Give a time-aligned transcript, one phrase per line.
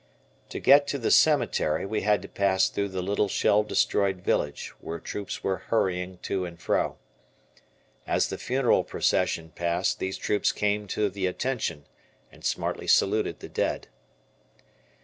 [0.49, 4.69] To get to the cemetery, we had to pass through the little shell destroyed village,
[4.79, 6.97] where troops were hurrying to and fro.
[8.07, 11.85] As the funeral procession passed, these troops came to the "attention,"
[12.31, 13.89] and smartly saluted the dead.